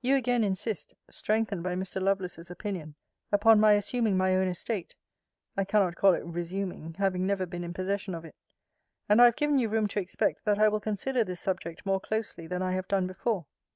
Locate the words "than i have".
12.48-12.88